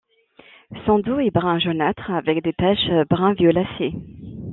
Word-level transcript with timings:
Son 0.87 0.97
dos 1.01 1.19
est 1.19 1.29
brun 1.29 1.59
jaunâtre 1.59 2.09
avec 2.09 2.43
des 2.43 2.53
taches 2.53 2.89
brun 3.07 3.33
violacé. 3.33 3.93